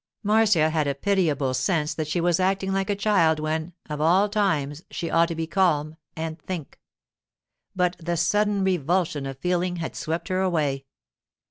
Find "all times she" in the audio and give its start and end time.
4.01-5.11